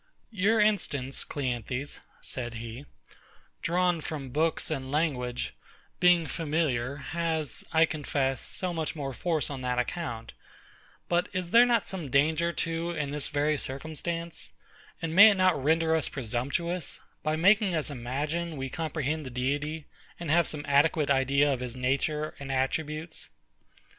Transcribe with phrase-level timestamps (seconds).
[0.31, 2.87] Your instance, CLEANTHES, said he,
[3.61, 5.53] drawn from books and language,
[5.99, 10.33] being familiar, has, I confess, so much more force on that account:
[11.07, 14.53] but is there not some danger too in this very circumstance;
[15.03, 19.85] and may it not render us presumptuous, by making us imagine we comprehend the Deity,
[20.19, 23.29] and have some adequate idea of his nature and attributes?